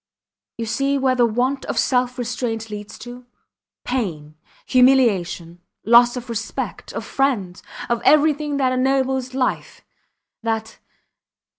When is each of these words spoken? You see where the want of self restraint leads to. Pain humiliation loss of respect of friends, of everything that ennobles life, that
You 0.57 0.65
see 0.65 0.97
where 0.97 1.13
the 1.13 1.27
want 1.27 1.63
of 1.65 1.77
self 1.77 2.17
restraint 2.17 2.71
leads 2.71 2.97
to. 2.97 3.23
Pain 3.83 4.33
humiliation 4.65 5.61
loss 5.85 6.17
of 6.17 6.27
respect 6.27 6.91
of 6.93 7.05
friends, 7.05 7.61
of 7.87 8.01
everything 8.03 8.57
that 8.57 8.73
ennobles 8.73 9.35
life, 9.35 9.81
that 10.41 10.79